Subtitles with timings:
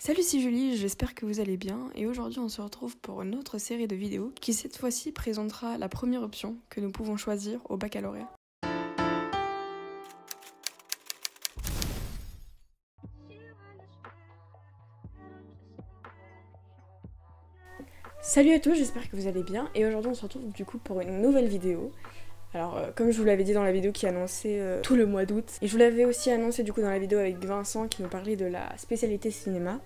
[0.00, 3.34] Salut, c'est Julie, j'espère que vous allez bien et aujourd'hui on se retrouve pour une
[3.34, 7.58] autre série de vidéos qui cette fois-ci présentera la première option que nous pouvons choisir
[7.68, 8.32] au baccalauréat.
[18.22, 20.78] Salut à tous, j'espère que vous allez bien et aujourd'hui on se retrouve du coup
[20.78, 21.90] pour une nouvelle vidéo.
[22.54, 25.06] Alors euh, comme je vous l'avais dit dans la vidéo qui annonçait euh, tout le
[25.06, 27.88] mois d'août, et je vous l'avais aussi annoncé du coup dans la vidéo avec Vincent
[27.88, 29.80] qui nous parlait de la spécialité cinéma,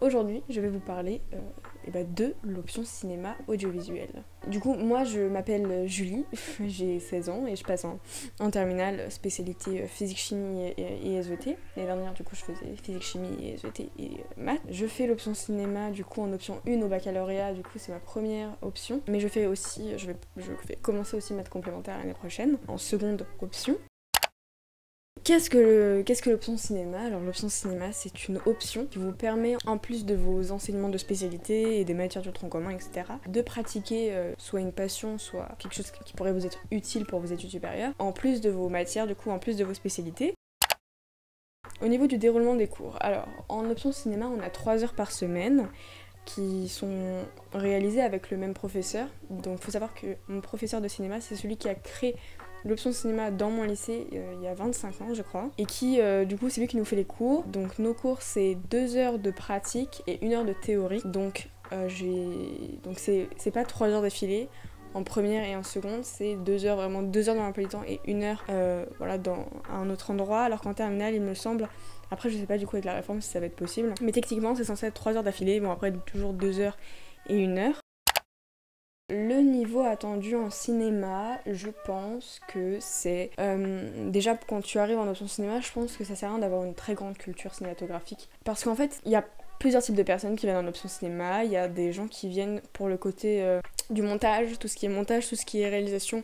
[0.00, 1.38] Aujourd'hui, je vais vous parler euh,
[1.90, 4.08] ben, de l'option cinéma audiovisuel.
[4.46, 6.24] Du coup, moi je m'appelle Julie,
[6.66, 11.56] j'ai 16 ans et je passe en, terminale spécialité euh, physique, chimie et, et, SVT.
[11.76, 14.62] L'année dernière, du coup, je faisais physique, chimie et SVT et euh, maths.
[14.70, 18.00] Je fais l'option cinéma, du coup, en option 1 au baccalauréat, du coup, c'est ma
[18.00, 19.02] première option.
[19.08, 22.78] Mais je fais aussi, je vais, je vais commencer aussi maths complémentaire l'année prochaine, en
[22.78, 23.76] seconde option.
[25.24, 27.00] Qu'est-ce que, qu'est-ce que l'option cinéma?
[27.00, 30.98] Alors l'option cinéma c'est une option qui vous permet, en plus de vos enseignements de
[30.98, 35.48] spécialité et des matières du tronc commun, etc., de pratiquer euh, soit une passion, soit
[35.58, 38.68] quelque chose qui pourrait vous être utile pour vos études supérieures, en plus de vos
[38.68, 40.34] matières, du coup en plus de vos spécialités.
[41.80, 45.12] Au niveau du déroulement des cours, alors en option cinéma on a 3 heures par
[45.12, 45.68] semaine
[46.24, 49.08] qui sont réalisées avec le même professeur.
[49.30, 52.16] Donc il faut savoir que mon professeur de cinéma c'est celui qui a créé
[52.64, 56.00] l'option cinéma dans mon lycée euh, il y a 25 ans je crois et qui
[56.00, 57.44] euh, du coup c'est lui qui nous fait les cours.
[57.44, 61.02] Donc nos cours c'est 2 heures de pratique et 1 heure de théorie.
[61.04, 64.48] Donc euh, j'ai donc c'est pas 3 heures d'affilée.
[64.94, 68.00] En première et en seconde c'est 2 heures vraiment 2 heures dans l'emploi du et
[68.08, 68.44] 1 heure
[68.98, 70.40] voilà dans un autre endroit.
[70.40, 71.68] Alors qu'en terminale il me semble
[72.10, 74.12] après je sais pas du coup avec la réforme si ça va être possible mais
[74.12, 75.60] techniquement c'est censé être 3 heures d'affilée.
[75.60, 76.78] Bon après toujours 2 heures
[77.28, 77.80] et 1 heure
[79.10, 83.30] le niveau attendu en cinéma, je pense que c'est...
[83.40, 86.40] Euh, déjà, quand tu arrives en option cinéma, je pense que ça sert à rien
[86.40, 88.28] d'avoir une très grande culture cinématographique.
[88.44, 89.24] Parce qu'en fait, il y a
[89.58, 91.44] plusieurs types de personnes qui viennent en option cinéma.
[91.44, 94.76] Il y a des gens qui viennent pour le côté euh, du montage, tout ce
[94.76, 96.22] qui est montage, tout ce qui est réalisation,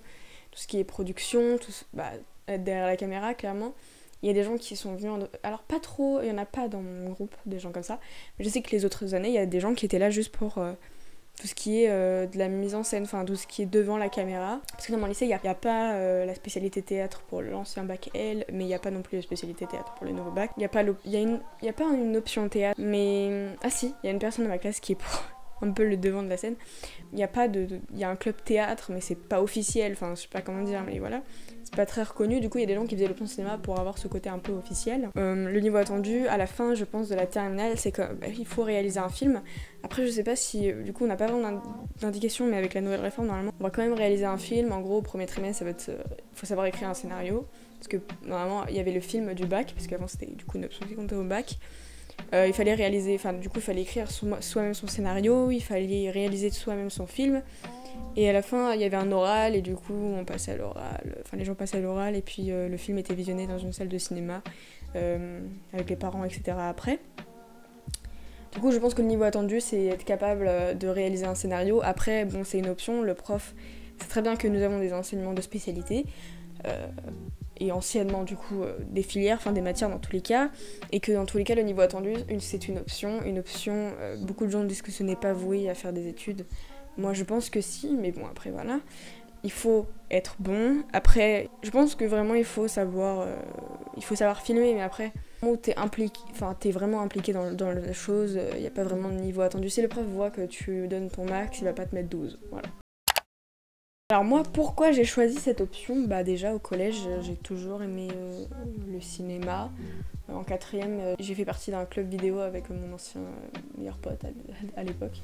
[0.50, 2.12] tout ce qui est production, tout bah,
[2.48, 3.72] être derrière la caméra, clairement.
[4.22, 5.18] Il y a des gens qui sont venus en...
[5.42, 7.98] Alors pas trop, il y en a pas dans mon groupe, des gens comme ça.
[8.38, 10.10] Mais je sais que les autres années, il y a des gens qui étaient là
[10.10, 10.58] juste pour...
[10.58, 10.74] Euh,
[11.40, 13.66] tout ce qui est euh, de la mise en scène, enfin tout ce qui est
[13.66, 14.60] devant la caméra.
[14.72, 17.84] Parce que dans mon lycée, il n'y a, pas euh, la spécialité théâtre pour l'ancien
[17.84, 20.30] bac L, mais il n'y a pas non plus la spécialité théâtre pour le nouveau
[20.30, 20.50] bac.
[20.56, 23.48] Il n'y a, pas a, une, a pas une option théâtre, mais...
[23.62, 25.22] Ah si, il y a une personne dans ma classe qui est pour
[25.64, 26.54] un peu le devant de la scène.
[27.12, 27.66] Il y a pas de...
[27.92, 30.62] Il y a un club théâtre, mais c'est pas officiel, enfin je sais pas comment
[30.62, 31.22] dire, mais voilà
[31.74, 32.40] pas très reconnu.
[32.40, 34.28] Du coup, il y a des gens qui faisaient l'option cinéma pour avoir ce côté
[34.28, 35.10] un peu officiel.
[35.16, 38.26] Euh, le niveau attendu, à la fin, je pense, de la terminale, c'est qu'il bah,
[38.44, 39.42] faut réaliser un film.
[39.82, 41.62] Après, je sais pas si, euh, du coup, on n'a pas vraiment
[42.00, 44.72] d'indication, mais avec la nouvelle réforme, normalement, on va quand même réaliser un film.
[44.72, 45.84] En gros, au premier trimestre, ça va être.
[45.88, 47.46] Il euh, faut savoir écrire un scénario.
[47.78, 50.56] Parce que normalement, il y avait le film du bac, parce qu'avant, c'était du coup
[50.56, 51.58] une option qui comptait au bac.
[52.32, 56.50] Il fallait réaliser, enfin, du coup, il fallait écrire soi-même son scénario, il fallait réaliser
[56.50, 57.42] soi-même son film.
[58.16, 60.56] Et à la fin, il y avait un oral, et du coup, on passait à
[60.56, 61.16] l'oral.
[61.24, 63.72] Enfin, les gens passaient à l'oral, et puis euh, le film était visionné dans une
[63.72, 64.42] salle de cinéma,
[64.94, 65.40] euh,
[65.72, 66.56] avec les parents, etc.
[66.60, 67.00] après.
[68.52, 71.34] Du coup, je pense que le niveau attendu, c'est être capable euh, de réaliser un
[71.34, 71.80] scénario.
[71.82, 73.02] Après, bon, c'est une option.
[73.02, 73.52] Le prof,
[73.98, 76.06] c'est très bien que nous avons des enseignements de spécialité.
[77.58, 80.50] Et anciennement, du coup, des filières, enfin des matières dans tous les cas.
[80.92, 83.22] Et que dans tous les cas, le niveau attendu, c'est une option.
[83.24, 83.92] Une option,
[84.22, 86.46] beaucoup de gens disent que ce n'est pas voué à faire des études.
[86.96, 88.80] Moi, je pense que si, mais bon, après, voilà.
[89.42, 90.82] Il faut être bon.
[90.92, 93.36] Après, je pense que vraiment, il faut savoir, euh,
[93.96, 96.20] il faut savoir filmer, mais après, où t'es impliqué,
[96.60, 99.68] t'es vraiment impliqué dans, dans la chose, il n'y a pas vraiment de niveau attendu.
[99.68, 102.38] Si le prof voit que tu donnes ton max, il va pas te mettre 12.
[102.50, 102.68] Voilà.
[104.14, 108.44] Alors moi, pourquoi j'ai choisi cette option Bah déjà au collège, j'ai toujours aimé euh,
[108.86, 109.72] le cinéma.
[110.32, 113.22] En quatrième, euh, j'ai fait partie d'un club vidéo avec mon ancien
[113.76, 114.24] meilleur pote
[114.76, 115.20] à l'époque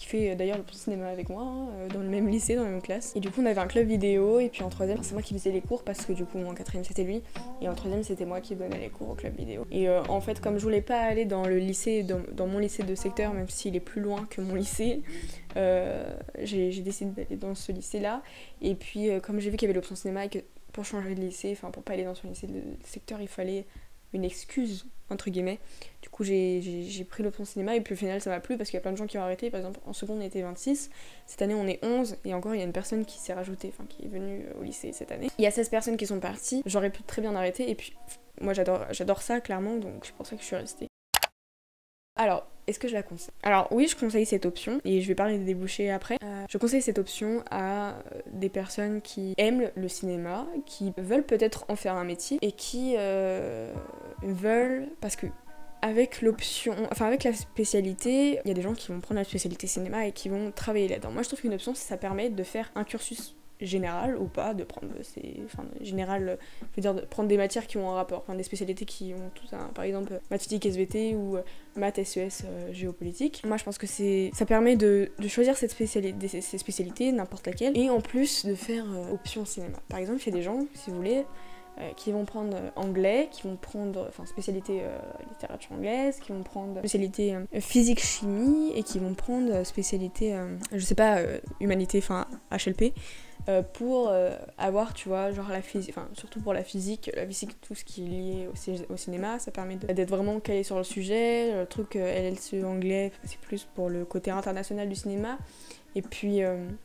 [0.00, 2.64] qui fait euh, d'ailleurs le cinéma avec moi, hein, euh, dans le même lycée, dans
[2.64, 3.12] la même classe.
[3.16, 5.34] Et du coup, on avait un club vidéo, et puis en troisième, c'est moi qui
[5.34, 7.22] faisais les cours parce que du coup, en quatrième, c'était lui,
[7.60, 9.66] et en troisième, c'était moi qui donnais les cours au club vidéo.
[9.70, 12.82] Et euh, en fait, comme je voulais pas aller dans le lycée, dans, mon lycée
[12.82, 15.02] de secteur, même s'il est plus loin que mon lycée,
[15.54, 18.22] j'ai décidé d'aller dans ce lycée-là.
[18.60, 20.38] Et puis, comme j'ai vu qu'il y avait l'option cinéma et que
[20.72, 23.66] pour changer de lycée, enfin pour pas aller dans son lycée de secteur, il fallait
[24.12, 25.60] une excuse, entre guillemets.
[26.02, 28.76] Du coup, j'ai pris l'option cinéma et puis au final, ça m'a plu parce qu'il
[28.76, 29.50] y a plein de gens qui ont arrêté.
[29.50, 30.90] Par exemple, en seconde, on était 26.
[31.26, 32.16] Cette année, on est 11.
[32.24, 34.64] Et encore, il y a une personne qui s'est rajoutée, enfin, qui est venue au
[34.64, 35.28] lycée cette année.
[35.38, 36.62] Il y a 16 personnes qui sont parties.
[36.66, 37.70] J'aurais pu très bien arrêter.
[37.70, 37.96] Et puis,
[38.40, 39.76] moi, j'adore ça, clairement.
[39.76, 40.88] Donc, c'est pour ça que je suis restée.
[42.16, 43.34] Alors, est-ce que je la conseille?
[43.42, 46.16] Alors oui, je conseille cette option et je vais parler des débouchés après.
[46.22, 47.96] Euh, je conseille cette option à
[48.32, 52.94] des personnes qui aiment le cinéma, qui veulent peut-être en faire un métier et qui
[52.96, 53.72] euh,
[54.22, 55.26] veulent, parce que
[55.82, 59.24] avec l'option, enfin avec la spécialité, il y a des gens qui vont prendre la
[59.24, 61.10] spécialité cinéma et qui vont travailler là-dedans.
[61.10, 64.64] Moi je trouve qu'une option ça permet de faire un cursus général ou pas, de
[64.64, 64.88] prendre
[65.44, 66.38] enfin général,
[66.78, 69.54] dire de prendre des matières qui ont un rapport, enfin des spécialités qui ont tout
[69.54, 71.42] un, par exemple mathématiques SVT ou euh,
[71.76, 73.42] maths SES euh, géopolitique.
[73.46, 77.46] Moi je pense que c'est ça permet de, de choisir cette spécialité, ces spécialités, n'importe
[77.46, 79.78] laquelle, et en plus de faire euh, option cinéma.
[79.88, 81.24] Par exemple, a des gens, si vous voulez,
[81.96, 84.82] qui vont prendre anglais, qui vont prendre enfin spécialité
[85.30, 90.38] littérature anglaise, qui vont prendre spécialité physique chimie et qui vont prendre spécialité
[90.74, 91.20] je sais pas
[91.58, 92.92] humanité enfin HLP
[93.72, 97.60] pour euh, avoir, tu vois, genre la physique, enfin surtout pour la physique, la physique,
[97.60, 98.48] tout ce qui est lié
[98.88, 101.52] au, cinéma, ça permet d'être vraiment calé sur le sujet.
[101.54, 105.38] Le truc euh, LLCE anglais, c'est plus pour le côté international du cinéma.
[105.96, 106.38] Et puis,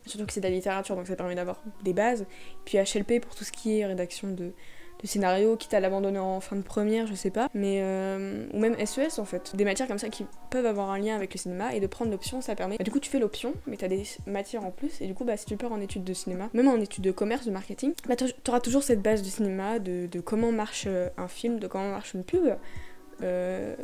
[0.08, 2.26] surtout que c'est de la littérature, donc ça permet d'avoir des bases.
[2.66, 4.52] Puis HLP pour tout ce qui est rédaction de,
[5.02, 7.50] de scénario, quitte à l'abandonner en fin de première, je sais pas.
[7.54, 9.56] Mais euh, ou même SES en fait.
[9.56, 12.12] Des matières comme ça qui peuvent avoir un lien avec le cinéma et de prendre
[12.12, 12.78] l'option, ça permet.
[12.78, 15.02] Bah, du coup, tu fais l'option, mais t'as des matières en plus.
[15.02, 17.12] Et du coup, bah, si tu pars en études de cinéma, même en études de
[17.12, 21.28] commerce, de marketing, bah, t'auras toujours cette base de cinéma, de, comment marche euh, un
[21.28, 22.56] film, de comment marche une pub.
[23.22, 23.76] Euh,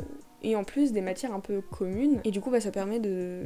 [0.42, 2.20] et en plus des matières un peu communes.
[2.24, 3.44] Et du coup, bah, ça permet de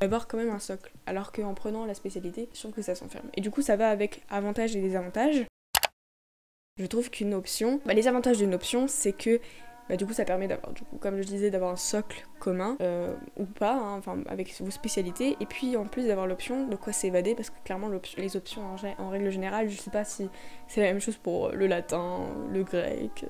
[0.00, 0.92] d'avoir quand même un socle.
[1.06, 3.28] Alors qu'en prenant la spécialité, je trouve que ça s'enferme.
[3.34, 5.46] Et du coup, ça va avec avantages et désavantages.
[6.76, 9.40] Je trouve qu'une option, bah, les avantages d'une option, c'est que
[9.88, 13.44] bah, du coup ça permet d'avoir, comme je disais, d'avoir un socle commun, euh, ou
[13.44, 17.36] pas, hein, enfin avec vos spécialités, et puis en plus d'avoir l'option de quoi s'évader,
[17.36, 18.62] parce que clairement les options
[18.98, 20.28] en, règle générale, je sais pas si
[20.66, 23.24] c'est la même chose pour le latin, le grec,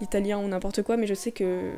[0.00, 1.74] l'italien ou n'importe quoi, mais je sais que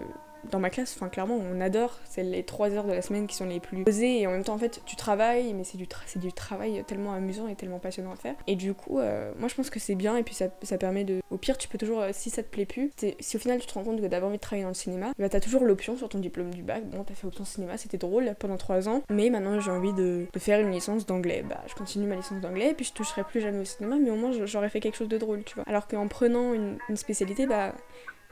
[0.51, 1.99] dans ma classe, enfin clairement, on adore.
[2.05, 4.45] C'est les trois heures de la semaine qui sont les plus posées et en même
[4.45, 8.17] temps, en fait, tu travailles, mais c'est du, travail tellement amusant et tellement passionnant à
[8.17, 8.35] faire.
[8.47, 10.49] Et du coup, euh, moi je pense que c'est bien et puis ça,
[10.79, 11.21] permet de.
[11.31, 12.91] Au pire, tu peux toujours, euh, si ça te plaît plus,
[13.21, 15.13] si au final tu te rends compte que t'as envie de travailler dans le cinéma,
[15.19, 16.85] bah t'as toujours l'option sur ton diplôme du bac.
[16.89, 20.27] Bon, t'as fait option cinéma, c'était drôle pendant trois ans, mais maintenant j'ai envie de,
[20.39, 21.45] faire une licence d'anglais.
[21.49, 24.11] Bah, je continue ma licence d'anglais et puis je toucherai plus jamais au cinéma, mais
[24.11, 25.65] au moins j'aurais fait quelque chose de drôle, tu vois.
[25.67, 27.75] Alors qu'en prenant une spécialité, bah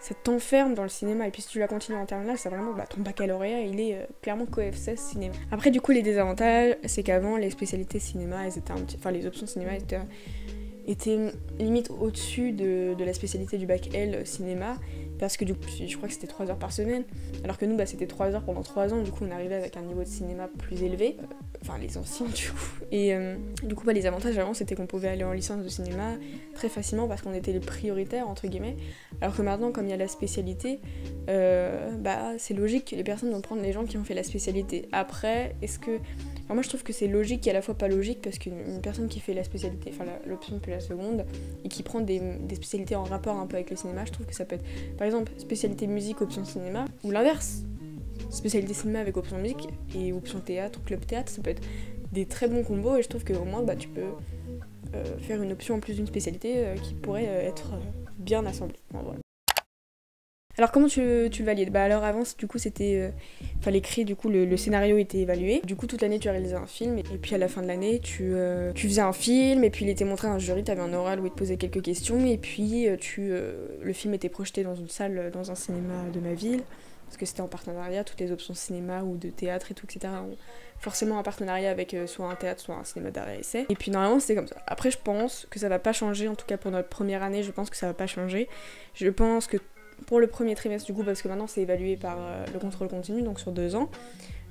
[0.01, 1.27] ça t'enferme dans le cinéma.
[1.27, 3.95] Et puis si tu la continues en terminale, c'est vraiment bah, ton baccalauréat, il est
[3.95, 5.35] euh, clairement co-F16 cinéma.
[5.51, 8.97] Après, du coup, les désavantages, c'est qu'avant, les spécialités cinéma, elles étaient un petit...
[8.99, 10.01] enfin les options cinéma étaient,
[10.91, 14.77] étaient limite au-dessus de, de, la spécialité du bac L cinéma
[15.21, 17.05] parce que du coup, je crois que c'était 3 heures par semaine,
[17.45, 19.77] alors que nous, bah, c'était 3 heures pendant 3 ans, du coup, on arrivait avec
[19.77, 21.27] un niveau de cinéma plus élevé, euh,
[21.61, 22.85] enfin, les anciens, du coup.
[22.91, 25.69] Et euh, du coup, bah, les avantages avant, c'était qu'on pouvait aller en licence de
[25.69, 26.15] cinéma
[26.55, 28.77] très facilement parce qu'on était les prioritaires, entre guillemets,
[29.21, 30.81] alors que maintenant, comme il y a la spécialité,
[31.29, 34.25] euh, bah, c'est logique que les personnes vont prendre les gens qui ont fait la
[34.25, 34.89] spécialité.
[34.91, 35.99] Après, est-ce que
[36.55, 39.09] moi je trouve que c'est logique et à la fois pas logique parce qu'une personne
[39.09, 41.25] qui fait la spécialité, enfin l'option puis la seconde,
[41.65, 42.21] et qui prend des,
[42.55, 44.65] spécialités en rapport un peu avec le cinéma, je trouve que ça peut être
[44.97, 47.63] par exemple spécialité musique, option cinéma, ou l'inverse.
[48.31, 51.63] Spécialité cinéma avec option musique et option théâtre ou club théâtre, ça peut être
[52.13, 54.03] des très bons combos et je trouve qu'au moins bah, tu peux
[54.95, 57.75] euh, faire une option en plus d'une spécialité euh, qui pourrait euh, être
[58.19, 58.79] bien assemblée.
[60.59, 61.01] Alors comment tu,
[61.31, 62.97] tu le valides Bah alors avant du coup c'était...
[62.97, 63.11] Euh,
[63.61, 65.61] enfin l'écrit du coup le, scénario était évalué.
[65.65, 68.01] Du coup toute l'année tu réalisais un film et, puis à la fin de l'année
[68.01, 70.71] tu, euh, tu faisais un film et puis il était montré à un jury, tu
[70.71, 74.13] avais un oral où il te posait quelques questions et puis euh, tu, le film
[74.15, 76.63] était projeté dans une salle, dans un cinéma de ma ville
[77.07, 80.13] parce que c'était en partenariat, toutes les options cinéma ou de théâtre et tout, etc.
[80.15, 80.37] Ont
[80.79, 83.67] forcément un partenariat avec soit un théâtre, soit un cinéma d'art et essai.
[83.69, 84.57] Et puis normalement c'était comme ça.
[84.67, 87.43] Après je pense que ça va pas changer, en tout cas pour notre première année,
[87.43, 88.49] je pense que ça va pas changer.
[88.95, 89.57] Je pense que
[90.07, 92.89] pour le premier trimestre du coup parce que maintenant c'est évalué par euh, le contrôle
[92.89, 93.91] continu donc sur deux ans.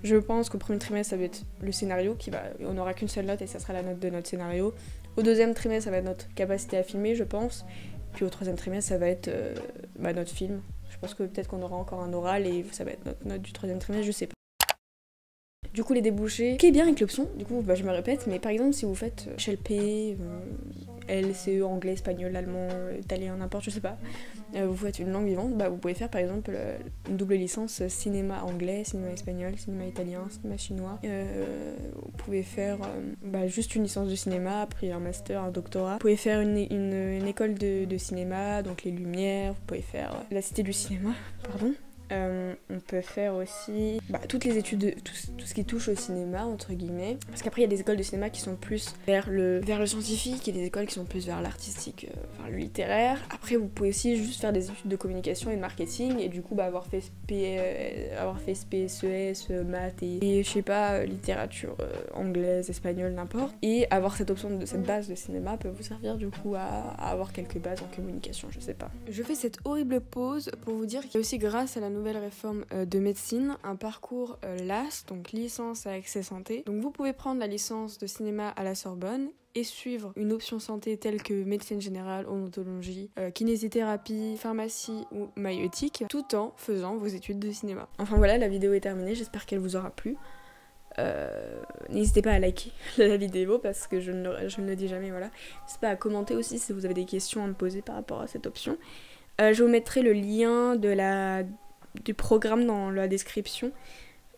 [0.04, 3.08] Je pense qu'au premier trimestre ça va être le scénario qui va on n'aura qu'une
[3.08, 4.74] seule note et ça sera la note de notre scénario.
[5.18, 7.66] Au deuxième trimestre ça va être notre capacité à filmer je pense.
[8.14, 9.54] Puis au troisième trimestre ça va être euh,
[9.98, 10.62] bah, notre film.
[10.90, 13.42] Je pense que peut-être qu'on aura encore un oral et ça va être notre note
[13.42, 14.34] du troisième trimestre je sais pas.
[15.74, 16.54] Du coup, les débouchés.
[16.54, 18.74] Ce qui est bien avec l'option, du coup, bah, je me répète, mais par exemple,
[18.74, 20.16] si vous faites HLP, euh,
[21.10, 22.68] LCE, anglais, espagnol, allemand,
[23.00, 23.98] italien, n'importe, je sais pas,
[24.56, 27.36] euh, vous faites une langue vivante, bah, vous pouvez faire par exemple euh, une double
[27.36, 31.00] licence cinéma anglais, cinéma espagnol, cinéma italien, cinéma chinois.
[31.04, 32.78] Euh, vous pouvez faire
[33.24, 35.94] bah, juste une licence de cinéma, après un master, un doctorat.
[35.94, 40.42] Vous pouvez faire une, une, école de, cinéma, donc les Lumières, vous pouvez faire la
[40.42, 41.12] Cité du cinéma,
[41.44, 41.74] pardon.
[42.12, 46.46] Euh, on peut faire aussi bah, toutes les études, tout, ce qui touche au cinéma,
[46.46, 47.18] entre guillemets.
[47.28, 49.80] Parce qu'après, il y a des écoles de cinéma qui sont plus vers le, vers
[49.80, 53.20] le scientifique et des écoles qui sont plus vers l'artistique, euh, le littéraire.
[53.30, 56.42] Après, vous pouvez aussi juste faire des études de communication et de marketing et du
[56.42, 61.76] coup, bah, avoir fait, euh, avoir fait SPSES, e maths et, je sais pas, littérature
[62.14, 63.54] anglaise, espagnole, n'importe.
[63.62, 66.62] Et avoir cette option de cette base de cinéma peut vous servir du coup à,
[66.62, 68.90] à avoir quelques bases en communication, je sais pas.
[69.10, 71.90] Je fais cette horrible pause pour vous dire qu'il y a aussi grâce à la
[71.90, 76.64] nouvelle réforme euh, de médecine, un parcours euh, LAS, donc licence à accès santé.
[76.66, 80.60] Donc vous pouvez prendre la licence de cinéma à la Sorbonne et suivre une option
[80.60, 87.08] santé telle que médecine générale, odontologie, euh, kinésithérapie, pharmacie ou maïeutique, tout en faisant vos
[87.08, 87.90] études de cinéma.
[87.98, 90.16] Enfin voilà, la vidéo est terminée, j'espère qu'elle vous aura plu.
[91.90, 95.12] N'hésitez pas à liker la vidéo parce que je ne, le, je ne dis jamais,
[95.12, 95.28] voilà.
[95.64, 98.20] N'hésitez pas à commenter aussi si vous avez des questions à me poser par rapport
[98.20, 98.78] à cette option.
[99.40, 101.44] Je vous mettrai le lien de la,
[102.04, 103.72] du programme dans la description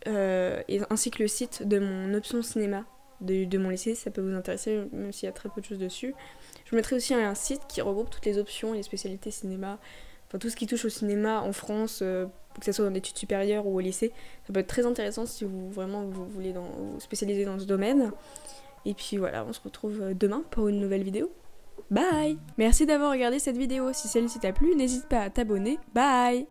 [0.08, 2.86] euh, ainsi que le site de mon option cinéma
[3.22, 5.77] de, mon lycée ça peut vous intéresser, même s'il y a très peu de choses
[5.77, 6.15] dessus.
[6.65, 9.77] Je mettrai aussi un site qui regroupe toutes les options et les spécialités cinéma,
[10.27, 12.25] enfin tout ce qui touche au cinéma en France, euh,
[12.60, 14.12] que ce soit en études supérieures ou au lycée.
[14.48, 17.65] Ça peut être très intéressant si vous vraiment vous voulez dans, vous spécialiser dans ce
[17.65, 18.12] domaine.
[18.86, 21.32] Et puis voilà, on se retrouve demain pour une nouvelle vidéo.
[21.91, 23.94] Bye Merci d'avoir regardé cette vidéo.
[23.94, 25.77] Si celle-ci t'a plu, n'hésite pas à t'abonner.
[25.94, 26.48] Bye